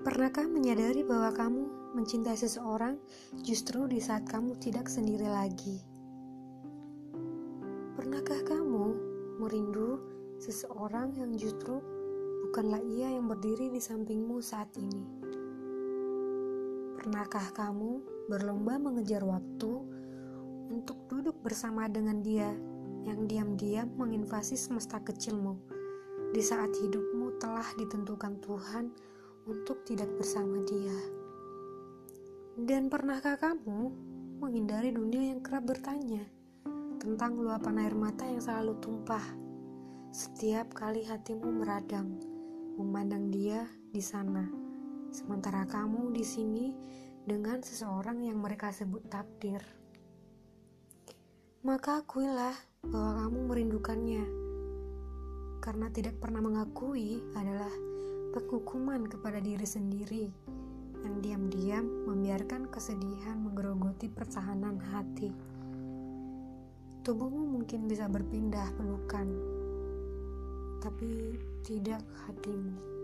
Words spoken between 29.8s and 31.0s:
tidak bersama dia.